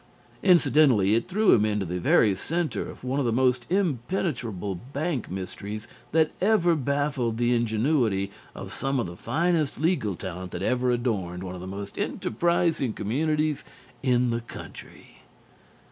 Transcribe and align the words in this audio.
Incidentally 0.41 1.13
it 1.13 1.27
threw 1.27 1.51
him 1.53 1.63
into 1.63 1.85
the 1.85 1.99
very 1.99 2.33
centre 2.35 2.89
of 2.89 3.03
one 3.03 3.19
of 3.19 3.25
the 3.27 3.31
most 3.31 3.67
impenetrable 3.69 4.73
bank 4.73 5.29
mysteries 5.29 5.87
that 6.11 6.31
ever 6.41 6.75
baffled 6.75 7.37
the 7.37 7.53
ingenuity 7.53 8.31
of 8.55 8.73
some 8.73 8.99
of 8.99 9.05
the 9.05 9.15
finest 9.15 9.79
legal 9.79 10.15
talent 10.15 10.49
that 10.49 10.63
ever 10.63 10.89
adorned 10.89 11.43
one 11.43 11.53
of 11.53 11.61
the 11.61 11.67
most 11.67 11.99
enterprising 11.99 12.93
communities 12.93 13.63
in 14.01 14.31
the 14.31 14.41
country. 14.41 15.17